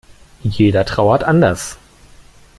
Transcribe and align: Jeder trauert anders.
Jeder 0.41 0.83
trauert 0.83 1.23
anders. 1.23 1.77